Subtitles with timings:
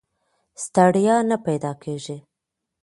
[0.63, 2.17] ستړیا نه پیدا کېږي.